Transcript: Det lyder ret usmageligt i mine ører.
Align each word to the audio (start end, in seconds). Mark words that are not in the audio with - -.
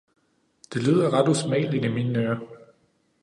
Det 0.73 0.83
lyder 0.83 1.13
ret 1.13 1.27
usmageligt 1.29 1.85
i 1.85 1.87
mine 1.87 2.19
ører. 2.19 2.39